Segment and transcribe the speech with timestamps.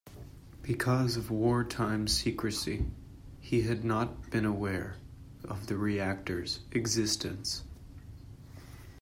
[0.63, 2.87] Because of wartime secrecy,
[3.39, 4.95] he had not been aware
[5.47, 7.63] of the reactor's existence.